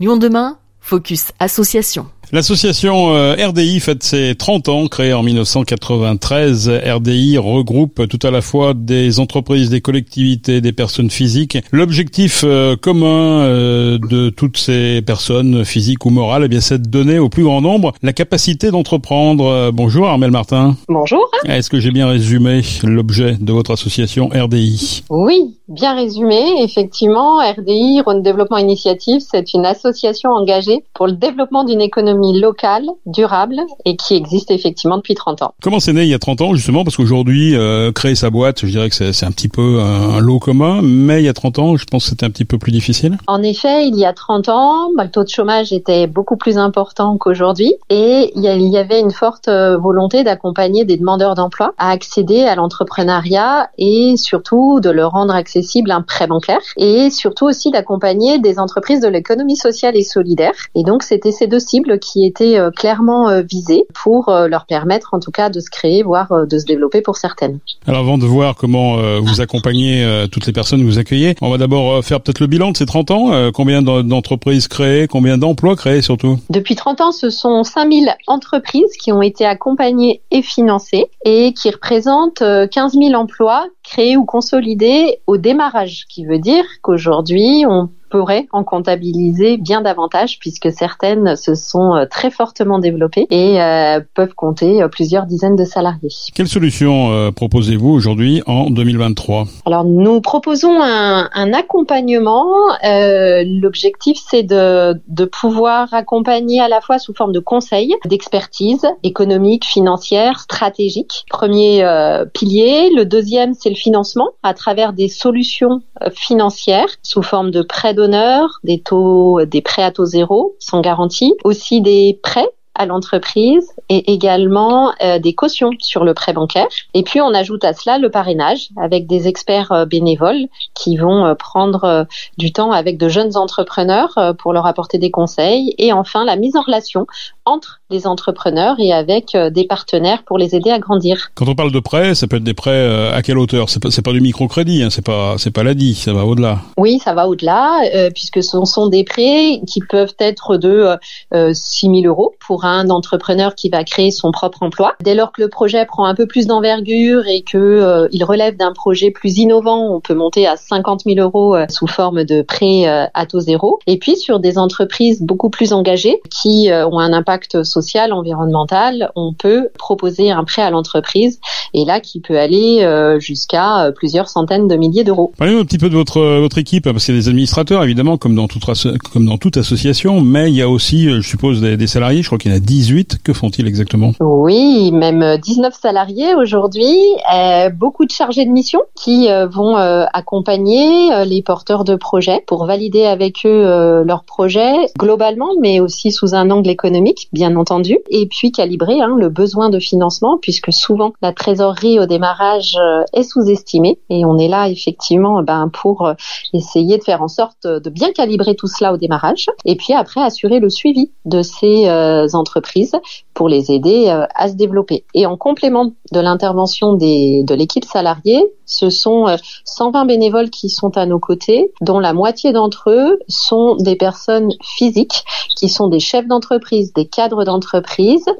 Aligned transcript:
Lyon 0.00 0.16
demain, 0.16 0.58
Focus 0.88 1.32
Association. 1.38 2.06
L'association 2.30 3.14
euh, 3.14 3.34
RDI 3.34 3.80
fête 3.80 4.02
ses 4.02 4.34
30 4.34 4.68
ans, 4.68 4.86
créée 4.86 5.14
en 5.14 5.22
1993. 5.22 6.70
RDI 6.86 7.38
regroupe 7.38 8.06
tout 8.06 8.18
à 8.26 8.30
la 8.30 8.42
fois 8.42 8.74
des 8.74 9.18
entreprises, 9.18 9.70
des 9.70 9.80
collectivités, 9.80 10.60
des 10.60 10.72
personnes 10.72 11.08
physiques. 11.08 11.56
L'objectif 11.72 12.42
euh, 12.44 12.76
commun 12.76 13.40
euh, 13.40 13.98
de 13.98 14.28
toutes 14.28 14.58
ces 14.58 15.00
personnes, 15.00 15.64
physiques 15.64 16.04
ou 16.04 16.10
morales, 16.10 16.42
eh 16.44 16.48
bien, 16.48 16.60
c'est 16.60 16.82
de 16.82 16.88
donner 16.88 17.18
au 17.18 17.30
plus 17.30 17.44
grand 17.44 17.62
nombre 17.62 17.94
la 18.02 18.12
capacité 18.12 18.70
d'entreprendre. 18.70 19.70
Bonjour 19.72 20.06
Armel 20.06 20.30
Martin. 20.30 20.76
Bonjour. 20.88 21.30
Est-ce 21.46 21.70
que 21.70 21.80
j'ai 21.80 21.92
bien 21.92 22.08
résumé 22.08 22.60
l'objet 22.82 23.36
de 23.40 23.52
votre 23.54 23.70
association 23.70 24.28
RDI 24.28 25.02
Oui, 25.08 25.56
bien 25.68 25.94
résumé. 25.94 26.62
Effectivement, 26.62 27.38
RDI, 27.38 28.02
Rhône 28.02 28.22
Développement 28.22 28.58
Initiative, 28.58 29.20
c'est 29.20 29.54
une 29.54 29.64
association 29.64 30.30
engagée 30.30 30.77
pour 30.94 31.06
le 31.06 31.12
développement 31.12 31.64
d'une 31.64 31.80
économie 31.80 32.38
locale, 32.40 32.86
durable 33.06 33.60
et 33.84 33.96
qui 33.96 34.14
existe 34.14 34.50
effectivement 34.50 34.96
depuis 34.96 35.14
30 35.14 35.42
ans. 35.42 35.54
Comment 35.62 35.80
c'est 35.80 35.92
né 35.92 36.02
il 36.02 36.08
y 36.08 36.14
a 36.14 36.18
30 36.18 36.40
ans 36.40 36.54
justement? 36.54 36.84
Parce 36.84 36.96
qu'aujourd'hui, 36.96 37.56
euh, 37.56 37.92
créer 37.92 38.14
sa 38.14 38.30
boîte, 38.30 38.60
je 38.64 38.70
dirais 38.70 38.88
que 38.88 38.94
c'est 38.94 39.26
un 39.26 39.30
petit 39.30 39.48
peu 39.48 39.80
un, 39.80 40.20
lot 40.20 40.38
commun, 40.38 40.80
mais 40.82 41.22
il 41.22 41.24
y 41.24 41.28
a 41.28 41.32
30 41.32 41.58
ans, 41.58 41.76
je 41.76 41.84
pense 41.84 42.04
que 42.04 42.10
c'était 42.10 42.26
un 42.26 42.30
petit 42.30 42.44
peu 42.44 42.58
plus 42.58 42.72
difficile. 42.72 43.16
En 43.26 43.42
effet, 43.42 43.86
il 43.86 43.96
y 43.96 44.04
a 44.04 44.12
30 44.12 44.48
ans, 44.48 44.90
bah, 44.96 45.04
le 45.04 45.10
taux 45.10 45.24
de 45.24 45.28
chômage 45.28 45.72
était 45.72 46.06
beaucoup 46.06 46.36
plus 46.36 46.58
important 46.58 47.16
qu'aujourd'hui 47.16 47.74
et 47.90 48.32
il 48.34 48.42
y, 48.42 48.78
avait 48.78 49.00
une 49.00 49.10
forte 49.10 49.48
euh, 49.48 49.76
volonté 49.76 50.24
d'accompagner 50.24 50.84
des 50.84 50.96
demandeurs 50.96 51.34
d'emploi 51.34 51.72
à 51.78 51.90
accéder 51.90 52.42
à 52.42 52.54
l'entrepreneuriat 52.54 53.70
et 53.78 54.16
surtout 54.16 54.80
de 54.80 54.90
leur 54.90 55.12
rendre 55.12 55.34
accessible 55.34 55.90
un 55.90 56.02
prêt 56.02 56.26
bancaire 56.26 56.60
et 56.76 57.10
surtout 57.10 57.46
aussi 57.46 57.70
d'accompagner 57.70 58.38
des 58.38 58.58
entreprises 58.58 59.00
de 59.00 59.08
l'économie 59.08 59.56
sociale 59.56 59.96
et 59.96 60.02
solidaire. 60.02 60.54
Et 60.74 60.82
donc, 60.82 61.02
c'était 61.02 61.32
ces 61.32 61.46
deux 61.46 61.58
cibles 61.58 61.98
qui 61.98 62.24
étaient 62.24 62.58
euh, 62.58 62.70
clairement 62.70 63.28
euh, 63.28 63.42
visés 63.42 63.84
pour 63.94 64.28
euh, 64.28 64.48
leur 64.48 64.66
permettre 64.66 65.10
en 65.12 65.20
tout 65.20 65.30
cas 65.30 65.50
de 65.50 65.60
se 65.60 65.70
créer, 65.70 66.02
voire 66.02 66.46
de 66.46 66.58
se 66.58 66.64
développer 66.64 67.00
pour 67.00 67.16
certaines. 67.16 67.58
Alors 67.86 68.00
avant 68.00 68.18
de 68.18 68.26
voir 68.26 68.54
comment 68.54 68.96
vous 69.20 69.40
accompagnez 69.40 70.26
toutes 70.30 70.46
les 70.46 70.52
personnes 70.52 70.80
que 70.80 70.84
vous 70.84 70.98
accueillez, 70.98 71.34
on 71.40 71.50
va 71.50 71.58
d'abord 71.58 72.04
faire 72.04 72.20
peut-être 72.20 72.40
le 72.40 72.46
bilan 72.46 72.72
de 72.72 72.76
ces 72.76 72.86
30 72.86 73.10
ans. 73.10 73.52
Combien 73.52 73.82
d'entreprises 73.82 74.68
créées, 74.68 75.06
combien 75.06 75.38
d'emplois 75.38 75.76
créés 75.76 76.02
surtout? 76.02 76.38
Depuis 76.50 76.74
30 76.74 77.00
ans, 77.00 77.12
ce 77.12 77.30
sont 77.30 77.62
5000 77.64 78.14
entreprises 78.26 78.96
qui 79.00 79.12
ont 79.12 79.22
été 79.22 79.44
accompagnées 79.44 80.22
et 80.30 80.42
financées 80.42 81.06
et 81.24 81.52
qui 81.52 81.70
représentent 81.70 82.42
15 82.70 82.92
000 82.94 83.14
emplois 83.14 83.66
créés 83.82 84.16
ou 84.16 84.24
consolidés 84.24 85.20
au 85.26 85.36
démarrage, 85.36 86.04
qui 86.08 86.24
veut 86.26 86.38
dire 86.38 86.64
qu'aujourd'hui, 86.82 87.64
on 87.66 87.88
pourrait 88.08 88.46
en 88.52 88.64
comptabiliser 88.64 89.56
bien 89.56 89.80
davantage 89.80 90.38
puisque 90.38 90.70
certaines 90.72 91.36
se 91.36 91.54
sont 91.54 91.94
euh, 91.94 92.04
très 92.10 92.30
fortement 92.30 92.78
développées 92.78 93.26
et 93.30 93.60
euh, 93.60 94.00
peuvent 94.14 94.34
compter 94.34 94.82
euh, 94.82 94.88
plusieurs 94.88 95.26
dizaines 95.26 95.56
de 95.56 95.64
salariés. 95.64 96.08
Quelle 96.34 96.48
solution 96.48 97.32
proposez-vous 97.32 97.90
aujourd'hui 97.90 98.42
en 98.46 98.70
2023 98.70 99.46
Alors 99.66 99.84
nous 99.84 100.20
proposons 100.20 100.80
un, 100.82 101.28
un 101.32 101.52
accompagnement. 101.52 102.46
L'objectif 102.82 104.18
c'est 104.28 104.42
de, 104.42 104.94
de 105.08 105.24
pouvoir 105.24 105.92
accompagner 105.92 106.60
à 106.60 106.68
la 106.68 106.80
fois 106.80 106.98
sous 106.98 107.14
forme 107.14 107.32
de 107.32 107.40
conseils, 107.40 107.94
d'expertise 108.06 108.86
économique, 109.02 109.64
financière, 109.64 110.40
stratégique. 110.40 111.24
Premier 111.30 111.84
pilier. 112.32 112.90
Le 112.94 113.04
deuxième 113.04 113.54
c'est 113.54 113.70
le 113.70 113.76
financement 113.76 114.30
à 114.42 114.54
travers 114.54 114.92
des 114.92 115.08
solutions 115.08 115.82
financières 116.12 116.88
sous 117.02 117.22
forme 117.22 117.50
de 117.50 117.62
prêts 117.62 117.94
d'honneur, 117.98 118.60
des 118.62 118.80
taux, 118.80 119.40
des 119.44 119.60
prêts 119.60 119.82
à 119.82 119.90
taux 119.90 120.04
zéro 120.04 120.54
sans 120.60 120.80
garantie, 120.80 121.34
aussi 121.42 121.80
des 121.80 122.20
prêts 122.22 122.48
à 122.76 122.86
l'entreprise 122.86 123.72
et 123.88 124.12
également 124.12 124.92
euh, 125.02 125.18
des 125.18 125.34
cautions 125.34 125.70
sur 125.80 126.04
le 126.04 126.14
prêt 126.14 126.32
bancaire. 126.32 126.68
Et 126.94 127.02
puis 127.02 127.20
on 127.20 127.34
ajoute 127.34 127.64
à 127.64 127.74
cela 127.74 127.98
le 127.98 128.08
parrainage 128.08 128.68
avec 128.80 129.08
des 129.08 129.26
experts 129.26 129.72
euh, 129.72 129.84
bénévoles 129.84 130.46
qui 130.74 130.96
vont 130.96 131.26
euh, 131.26 131.34
prendre 131.34 132.06
du 132.38 132.52
temps 132.52 132.70
avec 132.70 132.96
de 132.96 133.08
jeunes 133.08 133.36
entrepreneurs 133.36 134.16
pour 134.38 134.52
leur 134.52 134.66
apporter 134.66 134.98
des 134.98 135.10
conseils. 135.10 135.74
Et 135.78 135.92
enfin 135.92 136.24
la 136.24 136.36
mise 136.36 136.54
en 136.54 136.62
relation 136.62 137.06
entre 137.44 137.77
les 137.90 138.06
entrepreneurs 138.06 138.76
et 138.78 138.92
avec 138.92 139.36
des 139.36 139.64
partenaires 139.64 140.22
pour 140.24 140.38
les 140.38 140.54
aider 140.54 140.70
à 140.70 140.78
grandir. 140.78 141.30
Quand 141.34 141.48
on 141.48 141.54
parle 141.54 141.72
de 141.72 141.80
prêts, 141.80 142.14
ça 142.14 142.26
peut 142.26 142.36
être 142.36 142.44
des 142.44 142.54
prêts 142.54 143.12
à 143.12 143.22
quelle 143.22 143.38
hauteur? 143.38 143.70
C'est 143.70 143.82
pas, 143.82 143.88
pas 144.04 144.12
du 144.12 144.20
microcrédit, 144.20 144.82
hein, 144.82 144.90
c'est 144.90 145.04
pas 145.04 145.36
c'est 145.38 145.50
pas 145.50 145.62
l'ADI, 145.62 145.94
ça 145.94 146.12
va 146.12 146.24
au-delà. 146.24 146.60
Oui, 146.76 146.98
ça 147.02 147.14
va 147.14 147.28
au-delà 147.28 147.80
puisque 148.14 148.42
ce 148.42 148.64
sont 148.64 148.88
des 148.88 149.04
prêts 149.04 149.60
qui 149.66 149.80
peuvent 149.80 150.14
être 150.18 150.56
de 150.56 150.96
euh, 151.34 151.50
6 151.52 151.86
000 151.86 152.00
euros 152.04 152.34
pour 152.46 152.64
un 152.64 152.90
entrepreneur 152.90 153.54
qui 153.54 153.68
va 153.68 153.84
créer 153.84 154.10
son 154.10 154.32
propre 154.32 154.62
emploi. 154.62 154.94
Dès 155.02 155.14
lors 155.14 155.32
que 155.32 155.42
le 155.42 155.48
projet 155.48 155.84
prend 155.86 156.06
un 156.06 156.14
peu 156.14 156.26
plus 156.26 156.46
d'envergure 156.46 157.26
et 157.26 157.42
que 157.42 157.58
euh, 157.58 158.08
il 158.12 158.24
relève 158.24 158.56
d'un 158.56 158.72
projet 158.72 159.10
plus 159.10 159.38
innovant, 159.38 159.94
on 159.94 160.00
peut 160.00 160.14
monter 160.14 160.46
à 160.46 160.56
50 160.56 161.02
000 161.04 161.18
euros 161.18 161.54
euh, 161.54 161.66
sous 161.68 161.86
forme 161.86 162.24
de 162.24 162.42
prêt 162.42 162.86
euh, 162.86 163.06
à 163.14 163.26
taux 163.26 163.40
zéro. 163.40 163.78
Et 163.86 163.98
puis 163.98 164.16
sur 164.16 164.40
des 164.40 164.58
entreprises 164.58 165.22
beaucoup 165.22 165.50
plus 165.50 165.72
engagées 165.72 166.20
qui 166.30 166.70
ont 166.70 166.98
un 166.98 167.12
impact 167.12 167.62
social, 167.62 167.77
environnemental, 168.12 169.10
on 169.16 169.32
peut 169.32 169.68
proposer 169.78 170.30
un 170.30 170.44
prêt 170.44 170.62
à 170.62 170.70
l'entreprise 170.70 171.40
et 171.74 171.84
là 171.84 172.00
qui 172.00 172.20
peut 172.20 172.38
aller 172.38 172.86
jusqu'à 173.18 173.90
plusieurs 173.94 174.28
centaines 174.28 174.68
de 174.68 174.76
milliers 174.76 175.04
d'euros. 175.04 175.32
Parlez-nous 175.38 175.60
un 175.60 175.64
petit 175.64 175.78
peu 175.78 175.90
de 175.90 175.94
votre 175.94 176.20
votre 176.40 176.58
équipe 176.58 176.84
parce 176.84 177.04
qu'il 177.04 177.14
y 177.14 177.18
a 177.18 177.20
des 177.20 177.28
administrateurs 177.28 177.84
évidemment 177.84 178.16
comme 178.16 178.34
dans 178.34 178.48
toute 178.48 178.64
comme 179.12 179.26
dans 179.26 179.38
toute 179.38 179.56
association, 179.56 180.20
mais 180.20 180.50
il 180.50 180.56
y 180.56 180.62
a 180.62 180.68
aussi, 180.68 181.10
je 181.10 181.20
suppose, 181.20 181.60
des, 181.60 181.76
des 181.76 181.86
salariés. 181.86 182.22
Je 182.22 182.28
crois 182.28 182.38
qu'il 182.38 182.50
y 182.50 182.54
en 182.54 182.56
a 182.56 182.60
18. 182.60 183.18
Que 183.22 183.32
font-ils 183.32 183.66
exactement? 183.66 184.12
Oui, 184.20 184.90
même 184.92 185.38
19 185.38 185.74
salariés 185.80 186.34
aujourd'hui. 186.34 186.96
Euh, 187.34 187.70
beaucoup 187.70 188.04
de 188.04 188.10
chargés 188.10 188.44
de 188.44 188.50
mission 188.50 188.80
qui 188.94 189.30
euh, 189.30 189.46
vont 189.46 189.76
euh, 189.76 190.04
accompagner 190.12 191.12
euh, 191.12 191.24
les 191.24 191.42
porteurs 191.42 191.84
de 191.84 191.96
projets 191.96 192.42
pour 192.46 192.66
valider 192.66 193.04
avec 193.04 193.44
eux 193.44 193.66
euh, 193.66 194.04
leurs 194.04 194.24
projets 194.24 194.74
globalement, 194.98 195.50
mais 195.60 195.80
aussi 195.80 196.10
sous 196.12 196.34
un 196.34 196.50
angle 196.50 196.70
économique, 196.70 197.28
bien 197.32 197.56
entendu. 197.56 197.67
Et 198.10 198.26
puis 198.26 198.52
calibrer 198.52 199.00
hein, 199.00 199.14
le 199.18 199.28
besoin 199.28 199.70
de 199.70 199.78
financement, 199.78 200.38
puisque 200.40 200.72
souvent 200.72 201.12
la 201.22 201.32
trésorerie 201.32 201.98
au 201.98 202.06
démarrage 202.06 202.78
est 203.12 203.22
sous-estimée. 203.22 203.98
Et 204.10 204.24
on 204.24 204.38
est 204.38 204.48
là 204.48 204.68
effectivement 204.68 205.42
ben, 205.42 205.70
pour 205.72 206.10
essayer 206.52 206.98
de 206.98 207.04
faire 207.04 207.22
en 207.22 207.28
sorte 207.28 207.66
de 207.66 207.90
bien 207.90 208.12
calibrer 208.12 208.54
tout 208.54 208.66
cela 208.66 208.92
au 208.92 208.96
démarrage. 208.96 209.46
Et 209.64 209.76
puis 209.76 209.92
après 209.92 210.20
assurer 210.22 210.60
le 210.60 210.70
suivi 210.70 211.10
de 211.24 211.42
ces 211.42 211.88
entreprises 212.34 212.96
pour 213.38 213.48
les 213.48 213.70
aider 213.70 214.08
euh, 214.08 214.26
à 214.34 214.48
se 214.48 214.54
développer. 214.54 215.04
Et 215.14 215.24
en 215.24 215.36
complément 215.36 215.92
de 216.10 216.20
l'intervention 216.20 216.94
de 216.94 217.54
l'équipe 217.54 217.84
salariée, 217.84 218.42
ce 218.66 218.90
sont 218.90 219.26
120 219.64 220.02
euh, 220.02 220.06
bénévoles 220.06 220.50
qui 220.50 220.68
sont 220.68 220.96
à 220.96 221.06
nos 221.06 221.20
côtés, 221.20 221.72
dont 221.80 222.00
la 222.00 222.12
moitié 222.12 222.52
d'entre 222.52 222.90
eux 222.90 223.18
sont 223.28 223.76
des 223.76 223.94
personnes 223.94 224.50
physiques, 224.76 225.24
qui 225.56 225.68
sont 225.68 225.86
des 225.86 226.00
chefs 226.00 226.26
d'entreprise, 226.26 226.92
des 226.92 227.06
cadres 227.06 227.44
d'entreprise, 227.44 227.57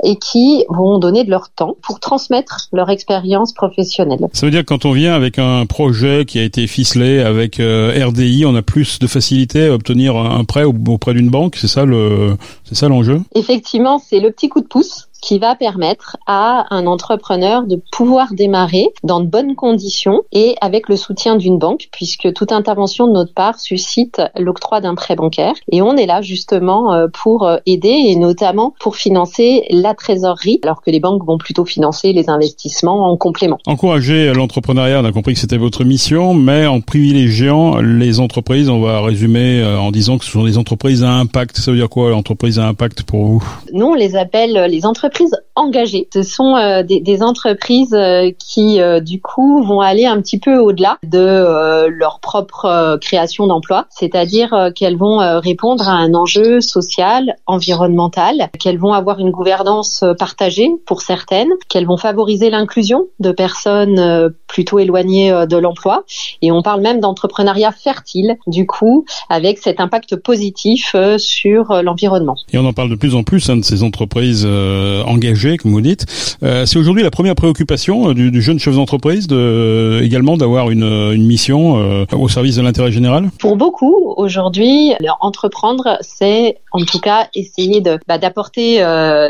et 0.04 0.16
qui 0.16 0.64
vont 0.68 0.98
donner 0.98 1.24
de 1.24 1.30
leur 1.30 1.50
temps 1.50 1.76
pour 1.82 2.00
transmettre 2.00 2.68
leur 2.72 2.90
expérience 2.90 3.52
professionnelle. 3.52 4.28
Ça 4.32 4.46
veut 4.46 4.52
dire 4.52 4.60
que 4.60 4.66
quand 4.66 4.84
on 4.84 4.92
vient 4.92 5.14
avec 5.14 5.38
un 5.38 5.66
projet 5.66 6.24
qui 6.26 6.38
a 6.38 6.42
été 6.42 6.66
ficelé 6.66 7.20
avec 7.20 7.60
euh, 7.60 7.92
RDI, 8.06 8.44
on 8.46 8.54
a 8.54 8.62
plus 8.62 8.98
de 8.98 9.06
facilité 9.06 9.66
à 9.66 9.74
obtenir 9.74 10.16
un 10.16 10.44
prêt 10.44 10.64
auprès 10.64 11.14
d'une 11.14 11.30
banque, 11.30 11.56
c'est 11.56 11.68
ça 11.68 11.84
le, 11.84 12.36
c'est 12.64 12.74
ça 12.74 12.88
l'enjeu? 12.88 13.20
Effectivement, 13.34 13.98
c'est 13.98 14.20
le 14.20 14.30
petit 14.30 14.48
coup 14.48 14.60
de 14.60 14.66
pouce 14.66 15.07
qui 15.20 15.38
va 15.38 15.54
permettre 15.54 16.16
à 16.26 16.66
un 16.70 16.86
entrepreneur 16.86 17.64
de 17.64 17.80
pouvoir 17.92 18.32
démarrer 18.32 18.88
dans 19.02 19.20
de 19.20 19.26
bonnes 19.26 19.54
conditions 19.56 20.22
et 20.32 20.54
avec 20.60 20.88
le 20.88 20.96
soutien 20.96 21.36
d'une 21.36 21.58
banque, 21.58 21.88
puisque 21.92 22.32
toute 22.32 22.52
intervention 22.52 23.06
de 23.06 23.12
notre 23.12 23.34
part 23.34 23.58
suscite 23.58 24.22
l'octroi 24.38 24.80
d'un 24.80 24.94
prêt 24.94 25.16
bancaire. 25.16 25.54
Et 25.72 25.82
on 25.82 25.96
est 25.96 26.06
là 26.06 26.22
justement 26.22 26.92
euh, 26.92 27.06
pour 27.12 27.46
euh, 27.46 27.58
aider 27.66 27.88
et 27.88 28.16
notamment 28.16 28.74
pour 28.78 28.96
financer 28.96 29.64
la 29.70 29.94
trésorerie, 29.94 30.60
alors 30.62 30.82
que 30.82 30.90
les 30.90 31.00
banques 31.00 31.24
vont 31.24 31.38
plutôt 31.38 31.64
financer 31.64 32.12
les 32.12 32.30
investissements 32.30 33.10
en 33.10 33.16
complément. 33.16 33.58
Encourager 33.66 34.32
l'entrepreneuriat, 34.32 35.00
on 35.00 35.04
a 35.04 35.12
compris 35.12 35.34
que 35.34 35.40
c'était 35.40 35.58
votre 35.58 35.84
mission, 35.84 36.34
mais 36.34 36.66
en 36.66 36.80
privilégiant 36.80 37.78
les 37.78 38.20
entreprises, 38.20 38.68
on 38.68 38.80
va 38.80 39.00
résumer 39.00 39.60
euh, 39.60 39.78
en 39.78 39.90
disant 39.90 40.18
que 40.18 40.24
ce 40.24 40.30
sont 40.30 40.44
des 40.44 40.58
entreprises 40.58 41.02
à 41.02 41.10
impact. 41.10 41.58
Ça 41.58 41.70
veut 41.70 41.76
dire 41.76 41.88
quoi, 41.88 42.10
l'entreprise 42.10 42.58
à 42.58 42.66
impact 42.66 43.02
pour 43.02 43.24
vous? 43.24 43.44
Nous, 43.72 43.86
on 43.86 43.94
les 43.94 44.16
appelle 44.16 44.66
les 44.70 44.86
entreprises 44.86 45.07
entreprises 45.08 45.36
engagées. 45.54 46.08
Ce 46.12 46.22
sont 46.22 46.54
des, 46.86 47.00
des, 47.00 47.22
entreprises 47.22 47.96
qui, 48.38 48.78
du 49.02 49.20
coup, 49.20 49.62
vont 49.62 49.80
aller 49.80 50.06
un 50.06 50.20
petit 50.20 50.38
peu 50.38 50.58
au-delà 50.58 50.98
de 51.02 51.86
leur 51.88 52.20
propre 52.20 52.98
création 53.00 53.46
d'emplois, 53.46 53.86
c'est-à-dire 53.90 54.70
qu'elles 54.74 54.96
vont 54.96 55.18
répondre 55.40 55.88
à 55.88 55.92
un 55.92 56.14
enjeu 56.14 56.60
social, 56.60 57.36
environnemental, 57.46 58.50
qu'elles 58.60 58.78
vont 58.78 58.92
avoir 58.92 59.18
une 59.18 59.30
gouvernance 59.30 60.04
partagée 60.18 60.70
pour 60.86 61.00
certaines, 61.00 61.50
qu'elles 61.68 61.86
vont 61.86 61.96
favoriser 61.96 62.50
l'inclusion 62.50 63.06
de 63.18 63.32
personnes 63.32 64.32
plutôt 64.46 64.78
éloignées 64.78 65.32
de 65.48 65.56
l'emploi. 65.56 66.04
Et 66.42 66.52
on 66.52 66.62
parle 66.62 66.82
même 66.82 67.00
d'entrepreneuriat 67.00 67.72
fertile, 67.72 68.36
du 68.46 68.66
coup, 68.66 69.04
avec 69.28 69.58
cet 69.58 69.80
impact 69.80 70.16
positif 70.16 70.92
euh, 70.94 71.18
sur 71.18 71.70
euh, 71.70 71.82
l'environnement. 71.82 72.36
Et 72.52 72.58
on 72.58 72.64
en 72.64 72.72
parle 72.72 72.90
de 72.90 72.94
plus 72.94 73.14
en 73.14 73.22
plus 73.22 73.48
hein, 73.50 73.56
de 73.56 73.64
ces 73.64 73.82
entreprises 73.82 74.44
euh, 74.46 74.97
engagées, 75.06 75.56
comme 75.56 75.72
vous 75.72 75.80
dites. 75.80 76.06
c'est 76.40 76.76
aujourd'hui 76.76 77.02
la 77.02 77.10
première 77.10 77.34
préoccupation 77.34 78.12
du, 78.12 78.42
jeune 78.42 78.58
chef 78.58 78.74
d'entreprise 78.74 79.26
de, 79.26 80.00
également 80.02 80.36
d'avoir 80.36 80.70
une, 80.70 80.84
une 80.84 81.26
mission 81.26 82.06
au 82.12 82.28
service 82.28 82.56
de 82.56 82.62
l'intérêt 82.62 82.92
général? 82.92 83.30
Pour 83.38 83.56
beaucoup, 83.56 84.14
aujourd'hui, 84.16 84.92
entreprendre, 85.20 85.98
c'est 86.00 86.58
en 86.72 86.84
tout 86.84 87.00
cas 87.00 87.28
essayer 87.34 87.80
de 87.80 87.98
bah, 88.06 88.18
d'apporter 88.18 88.76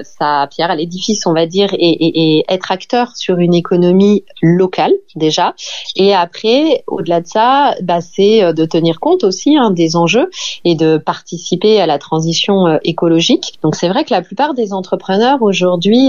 sa 0.04 0.48
pierre 0.50 0.70
à 0.70 0.76
l'édifice, 0.76 1.26
on 1.26 1.32
va 1.32 1.46
dire, 1.46 1.70
et, 1.72 1.78
et, 1.78 2.38
et 2.38 2.44
être 2.48 2.70
acteur 2.70 3.16
sur 3.16 3.38
une 3.38 3.54
économie 3.54 4.24
locale 4.42 4.92
déjà. 5.16 5.54
Et 5.96 6.14
après, 6.14 6.84
au-delà 6.86 7.20
de 7.20 7.26
ça, 7.26 7.74
bah, 7.82 8.00
c'est 8.00 8.52
de 8.52 8.64
tenir 8.64 9.00
compte 9.00 9.24
aussi 9.24 9.56
hein, 9.56 9.70
des 9.70 9.96
enjeux 9.96 10.30
et 10.64 10.74
de 10.74 10.98
participer 10.98 11.80
à 11.80 11.86
la 11.86 11.98
transition 11.98 12.66
euh, 12.66 12.78
écologique. 12.84 13.58
Donc 13.62 13.74
c'est 13.74 13.88
vrai 13.88 14.04
que 14.04 14.12
la 14.12 14.22
plupart 14.22 14.54
des 14.54 14.72
entrepreneurs 14.72 15.38
aujourd'hui 15.40 15.57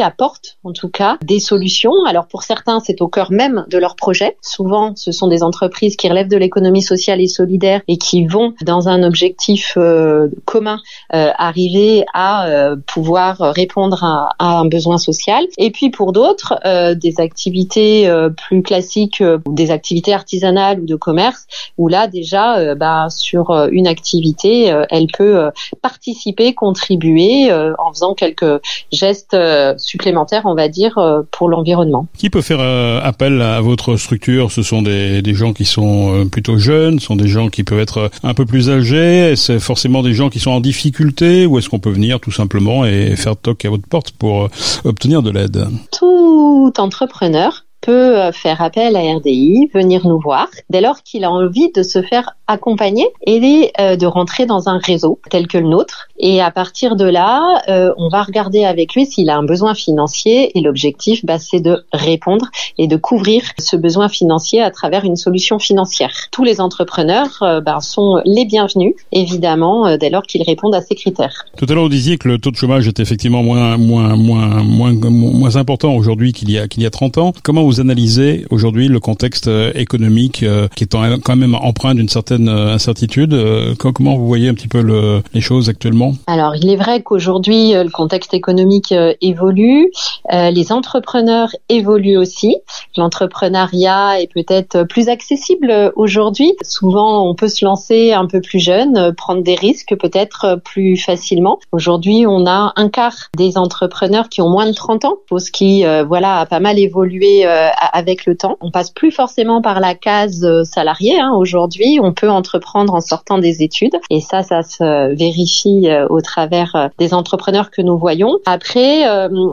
apportent 0.03 0.57
en 0.63 0.71
tout 0.71 0.89
cas 0.89 1.17
des 1.23 1.39
solutions. 1.39 1.93
Alors 2.07 2.27
pour 2.27 2.43
certains, 2.43 2.79
c'est 2.79 3.01
au 3.01 3.07
cœur 3.07 3.31
même 3.31 3.65
de 3.69 3.77
leur 3.77 3.95
projet. 3.95 4.37
Souvent, 4.41 4.93
ce 4.95 5.11
sont 5.11 5.27
des 5.27 5.43
entreprises 5.43 5.95
qui 5.95 6.09
relèvent 6.09 6.27
de 6.27 6.37
l'économie 6.37 6.81
sociale 6.81 7.21
et 7.21 7.27
solidaire 7.27 7.81
et 7.87 7.97
qui 7.97 8.25
vont 8.25 8.53
dans 8.61 8.89
un 8.89 9.03
objectif 9.03 9.73
euh, 9.77 10.27
commun 10.45 10.79
euh, 11.13 11.31
arriver 11.37 12.05
à 12.13 12.47
pouvoir 12.87 13.37
répondre 13.39 14.03
à, 14.03 14.29
à, 14.39 14.59
un 14.59 14.65
besoin 14.65 14.97
social. 14.97 15.45
Et 15.57 15.71
puis 15.71 15.89
pour 15.89 16.11
d'autres, 16.11 16.59
des 16.95 17.19
activités 17.19 18.11
plus 18.37 18.61
classiques, 18.61 19.23
des 19.47 19.71
activités 19.71 20.13
artisanales 20.13 20.79
ou 20.79 20.85
de 20.85 20.95
commerce, 20.95 21.47
où 21.77 21.87
là 21.87 22.07
déjà, 22.07 22.75
bah, 22.75 23.07
sur 23.09 23.51
une 23.71 23.87
activité, 23.87 24.71
euh, 24.71 24.85
elle 24.89 25.07
peut 25.07 25.37
euh, 25.37 25.51
participer, 25.81 26.53
contribuer 26.53 27.51
euh, 27.51 27.73
en 27.77 27.91
faisant 27.91 28.13
quelques 28.13 28.61
gestes 28.91 29.35
supplémentaires, 29.77 30.43
on 30.45 30.55
va 30.55 30.67
dire, 30.67 30.99
pour 31.31 31.49
l'environnement. 31.49 32.07
Qui 32.17 32.29
peut 32.29 32.41
faire 32.41 32.61
appel 33.03 33.41
à 33.41 33.61
votre 33.61 33.95
structure? 33.97 34.51
Ce 34.51 34.63
sont 34.63 34.81
des, 34.81 35.21
des 35.21 35.33
gens 35.33 35.53
qui 35.53 35.65
sont 35.65 36.27
plutôt 36.31 36.57
jeunes, 36.57 36.99
ce 36.99 37.07
sont 37.07 37.15
des 37.15 37.27
gens 37.27 37.49
qui 37.49 37.63
peuvent 37.63 37.79
être 37.79 38.09
un 38.23 38.33
peu 38.33 38.45
plus 38.45 38.69
âgés, 38.69 39.35
c'est 39.35 39.59
forcément 39.59 40.03
des 40.03 40.13
gens 40.13 40.29
qui 40.29 40.39
sont 40.39 40.51
en 40.51 40.59
difficulté 40.59 41.45
ou 41.45 41.57
est-ce 41.57 41.69
qu'on 41.69 41.79
peut 41.79 41.89
venir 41.89 42.19
tout 42.19 42.31
simplement 42.31 42.85
et 42.85 43.15
faire 43.15 43.35
toc 43.35 43.65
à 43.65 43.69
votre 43.69 43.87
porte 43.87 44.11
pour 44.11 44.49
obtenir 44.83 45.21
de 45.21 45.31
l'aide? 45.31 45.67
Tout 45.97 46.73
entrepreneur 46.77 47.65
peut 47.89 48.19
euh, 48.19 48.31
faire 48.31 48.61
appel 48.61 48.95
à 48.95 48.99
RDI, 48.99 49.71
venir 49.73 50.07
nous 50.07 50.19
voir, 50.19 50.47
dès 50.69 50.79
lors 50.79 51.01
qu'il 51.01 51.23
a 51.23 51.31
envie 51.31 51.71
de 51.71 51.81
se 51.81 52.03
faire 52.03 52.35
accompagner 52.45 53.07
et 53.25 53.71
euh, 53.79 53.95
de 53.95 54.05
rentrer 54.05 54.45
dans 54.45 54.69
un 54.69 54.77
réseau 54.77 55.17
tel 55.31 55.47
que 55.47 55.57
le 55.57 55.67
nôtre. 55.67 56.07
Et 56.19 56.39
à 56.39 56.51
partir 56.51 56.95
de 56.95 57.05
là, 57.05 57.63
euh, 57.67 57.91
on 57.97 58.09
va 58.09 58.21
regarder 58.21 58.63
avec 58.63 58.93
lui 58.93 59.07
s'il 59.07 59.31
a 59.31 59.37
un 59.37 59.43
besoin 59.43 59.73
financier 59.73 60.55
et 60.55 60.61
l'objectif, 60.61 61.25
bah, 61.25 61.39
c'est 61.39 61.61
de 61.61 61.83
répondre 61.91 62.45
et 62.77 62.85
de 62.85 62.95
couvrir 62.95 63.41
ce 63.57 63.75
besoin 63.75 64.07
financier 64.07 64.61
à 64.61 64.69
travers 64.69 65.03
une 65.03 65.15
solution 65.15 65.57
financière. 65.57 66.13
Tous 66.31 66.43
les 66.43 66.61
entrepreneurs 66.61 67.61
bah, 67.65 67.79
sont 67.81 68.21
les 68.23 68.45
bienvenus, 68.45 68.93
évidemment, 69.11 69.97
dès 69.97 70.11
lors 70.11 70.23
qu'ils 70.23 70.43
répondent 70.43 70.75
à 70.75 70.81
ces 70.81 70.93
critères. 70.93 71.45
Tout 71.57 71.65
à 71.67 71.73
l'heure, 71.73 71.83
vous 71.83 71.89
disiez 71.89 72.19
que 72.19 72.27
le 72.27 72.37
taux 72.37 72.51
de 72.51 72.55
chômage 72.55 72.87
est 72.87 72.99
effectivement 72.99 73.41
moins, 73.41 73.77
moins, 73.77 74.15
moins, 74.15 74.61
moins, 74.63 74.93
moins 74.93 75.55
important 75.55 75.95
aujourd'hui 75.95 76.33
qu'il 76.33 76.51
y 76.51 76.59
a, 76.59 76.67
qu'il 76.67 76.83
y 76.83 76.85
a 76.85 76.91
30 76.91 77.17
ans. 77.17 77.33
Comment 77.43 77.63
vous 77.63 77.78
analysez 77.79 78.45
aujourd'hui 78.49 78.87
le 78.87 78.99
contexte 78.99 79.47
euh, 79.47 79.71
économique 79.75 80.43
euh, 80.43 80.67
qui 80.75 80.83
est 80.83 81.21
quand 81.23 81.35
même 81.35 81.55
empreint 81.55 81.95
d'une 81.95 82.09
certaine 82.09 82.49
euh, 82.49 82.73
incertitude 82.73 83.35
Comment 83.77 84.15
vous 84.15 84.27
voyez 84.27 84.49
un 84.49 84.53
petit 84.53 84.67
peu 84.67 84.81
le, 84.81 85.21
les 85.33 85.41
choses 85.41 85.69
actuellement? 85.69 86.13
Alors, 86.27 86.55
il 86.55 86.69
est 86.69 86.75
vrai 86.75 87.01
qu'aujourd'hui, 87.01 87.73
le 87.73 87.89
contexte 87.89 88.33
économique 88.33 88.93
évolue, 89.21 89.91
les 90.31 90.71
entrepreneurs 90.71 91.49
évoluent 91.69 92.17
aussi. 92.17 92.57
L'entrepreneuriat 92.97 94.21
est 94.21 94.31
peut-être 94.31 94.83
plus 94.83 95.09
accessible 95.09 95.91
aujourd'hui. 95.95 96.53
Souvent, 96.61 97.27
on 97.27 97.35
peut 97.35 97.47
se 97.47 97.65
lancer 97.65 98.11
un 98.11 98.25
peu 98.25 98.41
plus 98.41 98.59
jeune, 98.59 99.13
prendre 99.15 99.43
des 99.43 99.55
risques 99.55 99.95
peut-être 99.99 100.59
plus 100.63 100.97
facilement. 100.97 101.59
Aujourd'hui, 101.71 102.25
on 102.27 102.45
a 102.45 102.73
un 102.75 102.89
quart 102.89 103.29
des 103.37 103.57
entrepreneurs 103.57 104.29
qui 104.29 104.41
ont 104.41 104.49
moins 104.49 104.67
de 104.67 104.73
30 104.73 105.05
ans, 105.05 105.17
chose 105.29 105.49
qui, 105.49 105.83
voilà, 106.07 106.39
a 106.39 106.45
pas 106.45 106.59
mal 106.59 106.79
évolué 106.79 107.45
avec 107.93 108.25
le 108.25 108.35
temps. 108.35 108.57
On 108.61 108.71
passe 108.71 108.91
plus 108.91 109.11
forcément 109.11 109.61
par 109.61 109.79
la 109.79 109.95
case 109.95 110.43
euh, 110.43 110.63
salarié. 110.63 111.19
Hein. 111.19 111.33
Aujourd'hui, 111.35 111.99
on 112.01 112.13
peut 112.13 112.29
entreprendre 112.29 112.93
en 112.93 113.01
sortant 113.01 113.37
des 113.37 113.63
études, 113.63 113.95
et 114.09 114.21
ça, 114.21 114.43
ça 114.43 114.63
se 114.63 115.15
vérifie 115.15 115.89
euh, 115.89 116.07
au 116.09 116.21
travers 116.21 116.89
des 116.97 117.13
entrepreneurs 117.13 117.71
que 117.71 117.81
nous 117.81 117.97
voyons. 117.97 118.37
Après, 118.45 119.05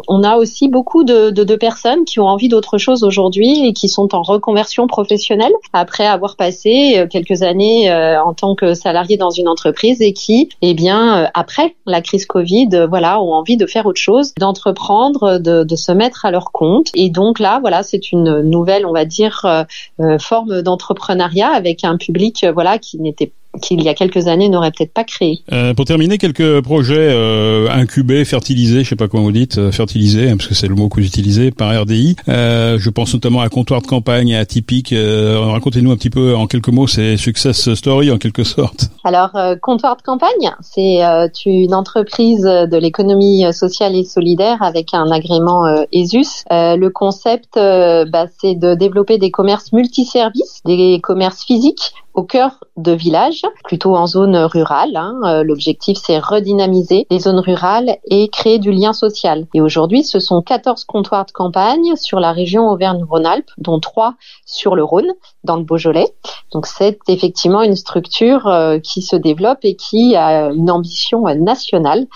on 0.08 0.22
a 0.22 0.36
aussi 0.36 0.68
beaucoup 0.68 1.04
de, 1.04 1.30
de, 1.30 1.44
de 1.44 1.56
personnes 1.56 2.04
qui 2.04 2.20
ont 2.20 2.26
envie 2.26 2.48
d'autre 2.48 2.78
chose 2.78 3.04
aujourd'hui 3.04 3.66
et 3.66 3.72
qui 3.72 3.88
sont 3.88 4.14
en 4.14 4.22
reconversion 4.22 4.86
professionnelle 4.86 5.52
après 5.72 6.06
avoir 6.06 6.36
passé 6.36 7.06
quelques 7.10 7.42
années 7.42 7.92
en 7.92 8.34
tant 8.34 8.54
que 8.54 8.74
salarié 8.74 9.16
dans 9.16 9.30
une 9.30 9.48
entreprise 9.48 10.00
et 10.00 10.12
qui, 10.12 10.48
eh 10.62 10.74
bien, 10.74 11.30
après 11.34 11.76
la 11.86 12.00
crise 12.00 12.26
Covid, 12.26 12.86
voilà, 12.88 13.20
ont 13.20 13.32
envie 13.32 13.56
de 13.56 13.66
faire 13.66 13.86
autre 13.86 14.00
chose, 14.00 14.32
d'entreprendre, 14.38 15.38
de, 15.38 15.64
de 15.64 15.76
se 15.76 15.92
mettre 15.92 16.24
à 16.24 16.30
leur 16.30 16.52
compte. 16.52 16.88
Et 16.94 17.10
donc 17.10 17.38
là, 17.38 17.58
voilà, 17.60 17.82
c'est 17.96 18.12
une 18.12 18.40
nouvelle, 18.42 18.86
on 18.86 18.92
va 18.92 19.04
dire, 19.04 19.40
euh, 19.44 19.64
euh, 20.00 20.18
forme 20.18 20.62
d'entrepreneuriat 20.62 21.48
avec 21.48 21.84
un 21.84 21.96
public, 21.96 22.44
euh, 22.44 22.52
voilà, 22.52 22.78
qui 22.78 22.98
n'était 22.98 23.32
qu'il 23.60 23.82
y 23.82 23.88
a 23.88 23.94
quelques 23.94 24.26
années 24.26 24.48
n'aurait 24.48 24.70
peut-être 24.70 24.92
pas 24.92 25.04
créé. 25.04 25.40
Euh, 25.52 25.74
pour 25.74 25.84
terminer, 25.84 26.18
quelques 26.18 26.60
projets 26.62 26.96
euh, 26.98 27.68
incubés, 27.70 28.24
fertilisés, 28.24 28.84
je 28.84 28.88
sais 28.88 28.96
pas 28.96 29.08
comment 29.08 29.24
vous 29.24 29.32
dites, 29.32 29.58
euh, 29.58 29.72
fertilisés, 29.72 30.30
hein, 30.30 30.36
parce 30.36 30.48
que 30.48 30.54
c'est 30.54 30.68
le 30.68 30.74
mot 30.74 30.88
que 30.88 31.00
vous 31.00 31.06
utilisez, 31.06 31.50
par 31.50 31.78
RDI. 31.80 32.16
Euh, 32.28 32.78
je 32.78 32.90
pense 32.90 33.14
notamment 33.14 33.40
à 33.40 33.48
Comptoir 33.48 33.82
de 33.82 33.86
campagne 33.86 34.34
atypique. 34.34 34.92
Euh, 34.92 35.38
Racontez-nous 35.52 35.90
un 35.90 35.96
petit 35.96 36.10
peu 36.10 36.34
en 36.34 36.46
quelques 36.46 36.68
mots 36.68 36.86
ces 36.86 37.16
success 37.16 37.74
stories 37.74 38.10
en 38.10 38.18
quelque 38.18 38.44
sorte. 38.44 38.90
Alors, 39.04 39.30
Comptoir 39.62 39.96
de 39.96 40.02
campagne, 40.02 40.52
c'est 40.60 41.00
une 41.46 41.74
entreprise 41.74 42.42
de 42.42 42.76
l'économie 42.76 43.44
sociale 43.52 43.94
et 43.94 44.04
solidaire 44.04 44.62
avec 44.62 44.94
un 44.94 45.10
agrément 45.10 45.64
ESUS. 45.92 46.44
le 46.50 46.88
concept, 46.88 47.54
bah, 47.54 48.26
c'est 48.40 48.54
de 48.54 48.74
développer 48.74 49.18
des 49.18 49.30
commerces 49.30 49.72
multiservices, 49.72 50.60
des 50.64 51.00
commerces 51.02 51.44
physiques 51.44 51.92
au 52.16 52.22
cœur 52.22 52.64
de 52.76 52.92
villages, 52.92 53.42
plutôt 53.62 53.94
en 53.94 54.06
zone 54.06 54.36
rurale. 54.36 54.96
Hein. 54.96 55.20
Euh, 55.24 55.42
l'objectif, 55.44 55.98
c'est 56.02 56.18
redynamiser 56.18 57.06
les 57.10 57.20
zones 57.20 57.38
rurales 57.38 57.98
et 58.06 58.28
créer 58.28 58.58
du 58.58 58.72
lien 58.72 58.94
social. 58.94 59.46
Et 59.54 59.60
aujourd'hui, 59.60 60.02
ce 60.02 60.18
sont 60.18 60.40
14 60.42 60.84
comptoirs 60.84 61.26
de 61.26 61.32
campagne 61.32 61.94
sur 61.94 62.18
la 62.18 62.32
région 62.32 62.68
Auvergne-Rhône-Alpes, 62.70 63.50
dont 63.58 63.78
3 63.78 64.14
sur 64.46 64.74
le 64.74 64.84
Rhône, 64.84 65.12
dans 65.44 65.56
le 65.56 65.64
Beaujolais. 65.64 66.08
Donc 66.52 66.66
c'est 66.66 66.98
effectivement 67.08 67.62
une 67.62 67.76
structure 67.76 68.46
euh, 68.46 68.78
qui 68.78 69.02
se 69.02 69.16
développe 69.16 69.58
et 69.64 69.76
qui 69.76 70.16
a 70.16 70.50
une 70.50 70.70
ambition 70.70 71.26
euh, 71.26 71.34
nationale 71.34 72.06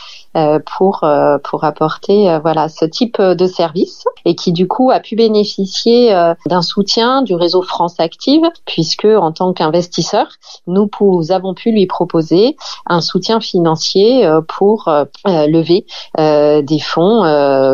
pour 0.65 1.05
pour 1.43 1.65
apporter 1.65 2.39
voilà 2.41 2.69
ce 2.69 2.85
type 2.85 3.21
de 3.21 3.47
service 3.47 4.05
et 4.25 4.37
qui 4.37 4.53
du 4.53 4.69
coup 4.69 4.93
a 4.93 5.01
pu 5.01 5.17
bénéficier 5.17 6.13
d'un 6.47 6.63
soutien 6.63 7.23
du 7.23 7.35
réseau 7.35 7.63
France 7.63 7.99
Active 7.99 8.49
puisque 8.65 9.07
en 9.07 9.33
tant 9.33 9.53
qu'investisseur 9.53 10.29
nous, 10.69 10.89
avons 11.31 11.55
pu 11.55 11.71
lui 11.73 11.87
proposer 11.87 12.57
un 12.87 13.01
soutien 13.01 13.41
financier 13.41 14.27
euh, 14.27 14.41
pour 14.41 14.89
euh, 14.89 15.05
euh, 15.27 15.47
lever 15.47 15.85
des 16.17 16.79
fonds 16.81 17.23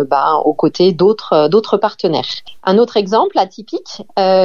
bah, 0.08 0.34
aux 0.44 0.54
côtés 0.54 0.92
d'autres 0.92 1.48
d'autres 1.48 1.76
partenaires. 1.76 2.26
Un 2.64 2.78
autre 2.78 2.96
exemple 2.96 3.38
atypique 3.38 4.02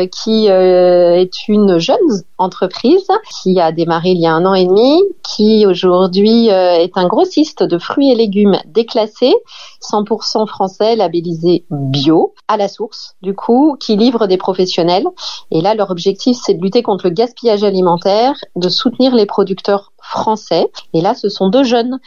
qui 0.10 0.48
est 0.48 1.48
une 1.48 1.78
jeune 1.78 1.98
entreprise 2.38 3.08
qui 3.42 3.60
a 3.60 3.72
démarré 3.72 4.10
il 4.10 4.20
y 4.20 4.26
a 4.26 4.34
un 4.34 4.46
an 4.46 4.54
et 4.54 4.66
demi, 4.66 5.02
qui 5.24 5.66
aujourd'hui 5.66 6.48
est 6.48 6.98
un 6.98 7.08
grossiste 7.08 7.64
de 7.64 7.78
fruits 7.78 8.12
et 8.12 8.16
légumes 8.16 8.58
déclassés, 8.66 9.34
100% 9.82 10.48
français, 10.48 10.96
labellisé 10.96 11.66
bio, 11.70 12.34
à 12.48 12.58
la 12.58 12.68
source, 12.68 13.16
du 13.22 13.34
coup, 13.34 13.78
qui 13.80 13.96
livre 13.96 14.28
des 14.28 14.38
professionnels. 14.38 15.06
Et 15.52 15.62
là, 15.62 15.76
leur 15.76 15.92
objectif, 15.92 16.38
c'est 16.42 16.54
de 16.54 16.62
lutter 16.62 16.84
contre 16.84 17.08
le 17.08 17.12
gaspillage 17.12 17.64
alimentaire, 17.64 18.36
de 18.56 18.70
soutenir 18.70 19.16
les 19.16 19.26
producteurs 19.26 19.91
français. 20.12 20.68
Et 20.94 21.02
là, 21.02 21.14
ce 21.16 21.30
sont 21.30 21.50
deux 21.50 21.64
jeunes 21.64 22.00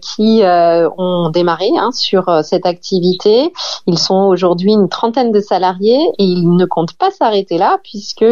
qui 0.00 0.42
ont 0.44 1.30
démarré 1.30 1.68
hein, 1.78 1.90
sur 1.92 2.24
cette 2.42 2.66
activité. 2.66 3.52
Ils 3.86 3.98
sont 3.98 4.26
aujourd'hui 4.26 4.72
une 4.72 4.88
trentaine 4.88 5.32
de 5.32 5.40
salariés 5.40 6.00
et 6.18 6.24
ils 6.24 6.54
ne 6.54 6.64
comptent 6.64 6.96
pas 6.96 7.10
s'arrêter 7.10 7.58
là 7.58 7.78
puisque 7.82 8.24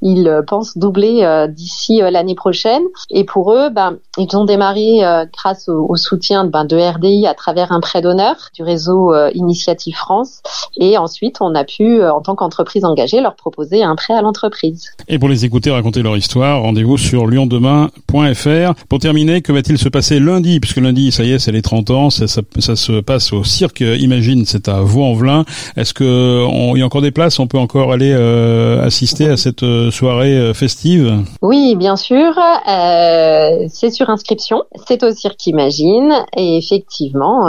ils 0.00 0.42
pensent 0.46 0.76
doubler 0.76 1.46
d'ici 1.48 2.00
l'année 2.00 2.34
prochaine. 2.34 2.82
Et 3.10 3.24
pour 3.24 3.52
eux, 3.52 3.70
ben, 3.70 3.98
ils 4.18 4.36
ont 4.36 4.44
démarré 4.44 5.00
grâce 5.32 5.68
au, 5.68 5.94
soutien 5.96 6.44
ben, 6.44 6.64
de 6.64 6.76
RDI 6.76 7.26
à 7.26 7.34
travers 7.34 7.72
un 7.72 7.80
prêt 7.80 8.02
d'honneur 8.02 8.36
du 8.54 8.62
réseau 8.62 9.12
Initiative 9.34 9.96
France. 9.96 10.42
Et 10.76 10.96
ensuite, 10.98 11.38
on 11.40 11.54
a 11.54 11.64
pu, 11.64 12.04
en 12.04 12.20
tant 12.20 12.34
qu'entreprise 12.34 12.84
engagée, 12.84 13.20
leur 13.20 13.36
proposer 13.36 13.82
un 13.82 13.96
prêt 13.96 14.14
à 14.14 14.22
l'entreprise. 14.22 14.90
Et 15.08 15.18
pour 15.18 15.28
les 15.28 15.44
écouter 15.44 15.70
raconter 15.70 16.02
leur 16.02 16.16
histoire, 16.16 16.62
rendez-vous 16.62 16.98
sur 16.98 17.26
liondemain.fr. 17.26 18.51
Pour 18.88 18.98
terminer, 18.98 19.40
que 19.40 19.52
va-t-il 19.52 19.78
se 19.78 19.88
passer 19.88 20.20
lundi? 20.20 20.60
Puisque 20.60 20.78
lundi, 20.78 21.12
ça 21.12 21.24
y 21.24 21.32
est, 21.32 21.38
c'est 21.38 21.52
les 21.52 21.62
30 21.62 21.90
ans, 21.90 22.10
ça, 22.10 22.26
se 22.26 23.00
passe 23.00 23.32
au 23.32 23.44
cirque 23.44 23.80
Imagine, 23.80 24.44
c'est 24.46 24.68
à 24.68 24.80
Vaux-en-Velin. 24.80 25.44
Est-ce 25.76 25.94
que 25.94 26.46
il 26.74 26.78
y 26.78 26.82
a 26.82 26.86
encore 26.86 27.02
des 27.02 27.10
places? 27.10 27.38
On 27.38 27.46
peut 27.46 27.58
encore 27.58 27.92
aller 27.92 28.12
euh, 28.12 28.84
assister 28.84 29.28
à 29.28 29.36
cette 29.36 29.62
euh, 29.62 29.90
soirée 29.90 30.36
euh, 30.36 30.54
festive? 30.54 31.24
Oui, 31.40 31.76
bien 31.76 31.96
sûr. 31.96 32.34
c'est 32.66 33.90
sur 33.90 34.10
inscription. 34.10 34.64
C'est 34.86 35.02
au 35.02 35.12
cirque 35.12 35.46
Imagine. 35.46 36.12
Et 36.36 36.58
effectivement, 36.58 37.46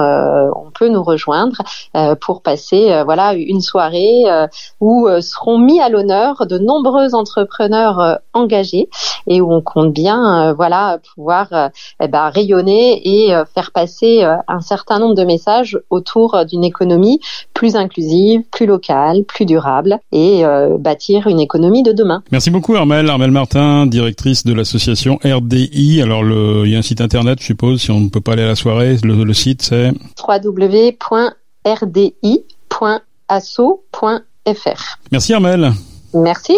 on 0.56 0.72
peut 0.72 0.90
nous 0.90 1.04
rejoindre 1.04 1.58
pour 2.22 2.42
passer 2.42 3.04
voilà 3.06 3.34
une 3.34 3.62
soirée 3.62 4.24
où 4.80 5.08
seront 5.22 5.60
mis 5.60 5.80
à 5.80 5.90
l'honneur 5.90 6.46
de 6.48 6.58
nombreux 6.58 7.14
entrepreneurs 7.14 8.20
engagés 8.34 8.90
et 9.28 9.42
où 9.42 9.54
on 9.54 9.62
compte 9.62 9.94
bien 9.94 10.54
voilà 10.54 10.93
pouvoir 10.98 11.72
eh 12.02 12.08
ben, 12.08 12.30
rayonner 12.30 13.02
et 13.06 13.34
faire 13.54 13.72
passer 13.72 14.24
un 14.48 14.62
certain 14.62 15.00
nombre 15.00 15.16
de 15.16 15.24
messages 15.24 15.80
autour 15.90 16.46
d'une 16.46 16.64
économie 16.64 17.20
plus 17.54 17.76
inclusive, 17.76 18.42
plus 18.52 18.66
locale, 18.66 19.24
plus 19.24 19.46
durable 19.46 20.00
et 20.12 20.44
bâtir 20.80 21.28
une 21.28 21.40
économie 21.40 21.84
de 21.84 21.92
demain. 21.92 22.24
Merci 22.32 22.50
beaucoup 22.52 22.76
Armel, 22.76 23.10
Armel 23.10 23.32
Martin, 23.32 23.86
directrice 23.86 24.44
de 24.46 24.54
l'association 24.54 25.20
RDI. 25.24 26.02
Alors 26.02 26.24
le, 26.24 26.64
il 26.66 26.72
y 26.72 26.76
a 26.76 26.80
un 26.80 26.84
site 26.84 27.02
internet, 27.02 27.40
je 27.40 27.46
suppose, 27.46 27.82
si 27.82 27.92
on 27.92 28.00
ne 28.00 28.10
peut 28.10 28.22
pas 28.22 28.34
aller 28.34 28.44
à 28.44 28.48
la 28.48 28.56
soirée, 28.56 28.98
le, 29.04 29.24
le 29.24 29.34
site 29.34 29.62
c'est 29.62 29.92
www.rdi.asso.fr. 30.28 31.00
Merci 35.12 35.34
Armel. 35.34 35.72
Merci. 36.14 36.58